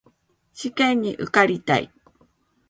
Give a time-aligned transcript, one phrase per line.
[0.53, 1.93] 試験に受かりたい